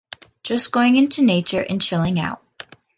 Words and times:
Just 0.41 0.71
going 0.71 0.95
into 0.97 1.21
nature 1.21 1.61
and 1.61 1.79
chilling 1.79 2.19
out! 2.19 2.41